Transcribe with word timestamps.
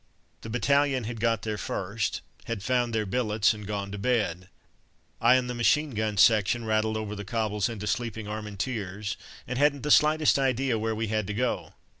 The 0.41 0.49
battalion 0.49 1.03
had 1.03 1.19
got 1.19 1.43
there 1.43 1.59
first, 1.59 2.21
had 2.45 2.63
found 2.63 2.91
their 2.91 3.05
billets 3.05 3.53
and 3.53 3.67
gone 3.67 3.91
to 3.91 3.99
bed. 3.99 4.49
I 5.21 5.35
and 5.35 5.47
the 5.47 5.53
machine 5.53 5.91
gun 5.91 6.17
section 6.17 6.65
rattled 6.65 6.97
over 6.97 7.13
the 7.15 7.23
cobbles 7.23 7.69
into 7.69 7.85
sleeping 7.85 8.25
Armentières, 8.25 9.15
and 9.47 9.59
hadn't 9.59 9.83
the 9.83 9.91
slightest 9.91 10.39
idea 10.39 10.79
where 10.79 10.95
we 10.95 11.09
had 11.09 11.27
to 11.27 11.35
go. 11.35 11.75